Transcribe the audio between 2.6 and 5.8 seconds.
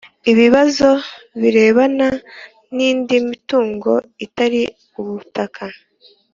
N Indi Mitungo Itari Ubutaka